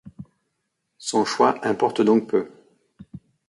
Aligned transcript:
Son 0.97 1.25
choix 1.25 1.63
importe 1.63 2.01
donc 2.01 2.25
peu. 2.27 2.49